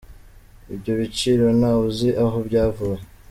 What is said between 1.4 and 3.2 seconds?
nta uzi aho byavuye.